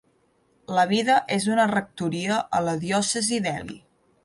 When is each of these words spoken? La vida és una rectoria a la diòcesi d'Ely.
La 0.77 0.85
vida 0.91 1.17
és 1.35 1.45
una 1.57 1.67
rectoria 1.73 2.41
a 2.61 2.65
la 2.71 2.75
diòcesi 2.87 3.41
d'Ely. 3.47 3.79